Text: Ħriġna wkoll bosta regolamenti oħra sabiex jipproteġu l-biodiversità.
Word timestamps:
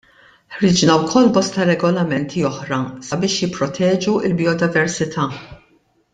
Ħriġna 0.53 0.95
wkoll 1.01 1.29
bosta 1.35 1.67
regolamenti 1.69 2.43
oħra 2.49 2.79
sabiex 3.11 3.37
jipproteġu 3.43 4.15
l-biodiversità. 4.31 5.29